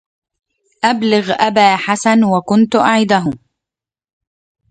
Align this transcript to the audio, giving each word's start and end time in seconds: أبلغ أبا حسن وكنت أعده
أبلغ 0.83 1.31
أبا 1.39 1.75
حسن 1.75 2.23
وكنت 2.23 2.75
أعده 2.75 3.23